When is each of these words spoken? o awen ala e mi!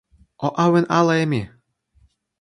o 0.45 0.47
awen 0.63 0.85
ala 0.99 1.13
e 1.23 1.25
mi! 1.31 1.41